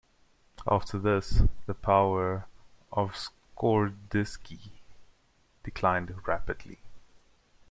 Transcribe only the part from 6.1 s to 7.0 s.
rapidly.